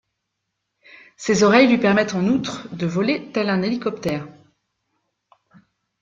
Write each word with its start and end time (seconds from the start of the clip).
Ses 1.15 1.43
oreilles 1.43 1.67
lui 1.67 1.77
permettent, 1.77 2.15
en 2.15 2.25
outre, 2.25 2.67
de 2.75 2.87
voler 2.87 3.29
tel 3.33 3.49
un 3.51 3.61
hélicoptère. 3.61 4.27